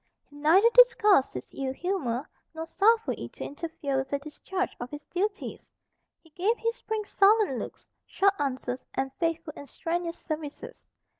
He 0.27 0.35
neither 0.35 0.67
disguised 0.73 1.35
his 1.35 1.47
ill 1.53 1.73
humour, 1.73 2.27
nor 2.55 2.65
suffered 2.65 3.19
it 3.19 3.33
to 3.33 3.43
interfere 3.43 3.97
with 3.97 4.09
the 4.09 4.17
discharge 4.17 4.75
of 4.79 4.89
his 4.89 5.05
duties. 5.05 5.71
He 6.23 6.31
gave 6.31 6.57
his 6.57 6.81
prince 6.81 7.11
sullen 7.11 7.59
looks, 7.59 7.87
short 8.07 8.33
answers, 8.39 8.83
and 8.95 9.11
faithful 9.19 9.53
and 9.55 9.69
strenuous 9.69 10.17
services. 10.17 10.87